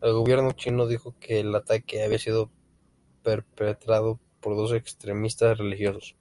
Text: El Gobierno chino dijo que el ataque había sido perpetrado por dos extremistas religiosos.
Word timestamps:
El 0.00 0.14
Gobierno 0.14 0.50
chino 0.50 0.88
dijo 0.88 1.14
que 1.20 1.38
el 1.38 1.54
ataque 1.54 2.02
había 2.02 2.18
sido 2.18 2.50
perpetrado 3.22 4.18
por 4.40 4.56
dos 4.56 4.72
extremistas 4.72 5.56
religiosos. 5.58 6.16